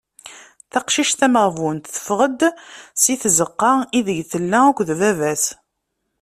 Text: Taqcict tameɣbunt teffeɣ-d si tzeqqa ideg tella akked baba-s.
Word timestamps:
Taqcict 0.71 1.17
tameɣbunt 1.19 1.91
teffeɣ-d 1.93 2.41
si 3.01 3.13
tzeqqa 3.21 3.71
ideg 3.97 4.19
tella 4.31 4.59
akked 4.67 4.89
baba-s. 4.99 5.43